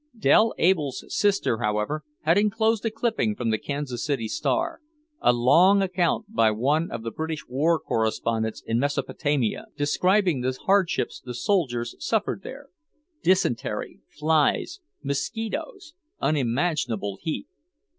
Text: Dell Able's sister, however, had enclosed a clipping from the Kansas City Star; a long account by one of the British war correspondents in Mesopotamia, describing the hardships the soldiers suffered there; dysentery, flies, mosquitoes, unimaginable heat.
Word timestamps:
Dell 0.17 0.55
Able's 0.57 1.05
sister, 1.15 1.59
however, 1.59 2.03
had 2.21 2.35
enclosed 2.35 2.83
a 2.87 2.89
clipping 2.89 3.35
from 3.35 3.51
the 3.51 3.59
Kansas 3.59 4.03
City 4.03 4.27
Star; 4.27 4.81
a 5.19 5.31
long 5.31 5.83
account 5.83 6.33
by 6.33 6.49
one 6.49 6.89
of 6.89 7.03
the 7.03 7.11
British 7.11 7.47
war 7.47 7.77
correspondents 7.79 8.63
in 8.65 8.79
Mesopotamia, 8.79 9.67
describing 9.77 10.41
the 10.41 10.57
hardships 10.65 11.21
the 11.23 11.35
soldiers 11.35 11.93
suffered 12.03 12.41
there; 12.41 12.69
dysentery, 13.21 13.99
flies, 14.09 14.79
mosquitoes, 15.03 15.93
unimaginable 16.19 17.19
heat. 17.21 17.45